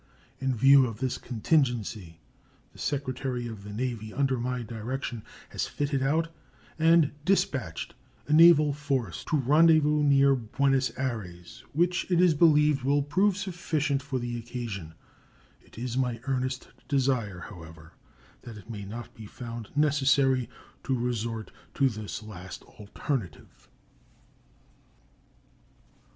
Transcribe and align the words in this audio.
In 0.39 0.55
view 0.55 0.87
of 0.87 0.97
this 0.99 1.19
contingency, 1.19 2.17
the 2.73 2.79
Secretary 2.79 3.45
of 3.47 3.63
the 3.63 3.71
Navy, 3.71 4.11
under 4.11 4.39
my 4.39 4.63
direction, 4.63 5.21
has 5.49 5.67
fitted 5.67 6.01
out 6.01 6.27
and 6.79 7.11
dispatched 7.23 7.93
a 8.27 8.33
naval 8.33 8.73
force 8.73 9.23
to 9.25 9.37
rendezvous 9.37 10.01
near 10.01 10.33
Buenos 10.33 10.91
Ayres, 10.97 11.63
which, 11.73 12.09
it 12.09 12.19
is 12.19 12.33
believed, 12.33 12.81
will 12.81 13.03
prove 13.03 13.37
sufficient 13.37 14.01
for 14.01 14.17
the 14.17 14.39
occasion. 14.39 14.95
It 15.63 15.77
is 15.77 15.99
my 15.99 16.19
earnest 16.23 16.69
desire, 16.87 17.41
however, 17.41 17.93
that 18.41 18.57
it 18.57 18.71
may 18.71 18.85
not 18.85 19.13
be 19.13 19.27
found 19.27 19.69
necessary 19.75 20.49
to 20.83 20.97
resort 20.97 21.51
to 21.75 21.87
this 21.89 22.23
last 22.23 22.63
alternative. 22.63 23.69